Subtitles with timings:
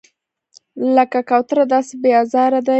[0.95, 2.69] لکه کوتره داسې بې آزاره دی.